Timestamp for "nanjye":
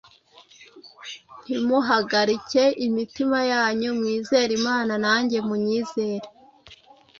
5.03-5.37